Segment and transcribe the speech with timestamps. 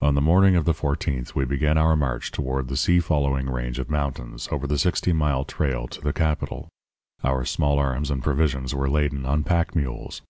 [0.00, 3.78] "On the morning of the 14th we began our march toward the sea following range
[3.78, 6.68] of mountains, over the sixty mile trail to the capital.
[7.22, 10.20] Our small arms and provisions were laden on pack mules.